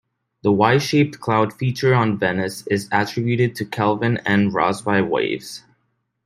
The 0.41 0.51
Y-shaped 0.51 1.19
cloud 1.19 1.53
feature 1.53 1.93
on 1.93 2.17
Venus 2.17 2.65
is 2.65 2.89
attributed 2.91 3.53
to 3.57 3.65
Kelvin 3.65 4.17
and 4.25 4.51
Rossby 4.51 5.07
waves. 5.07 5.63